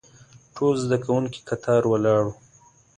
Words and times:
ټول 0.55 0.73
زده 0.83 0.97
کوونکي 1.05 1.39
کتار 1.49 1.81
ولاړ 1.91 2.21
وو. 2.27 2.35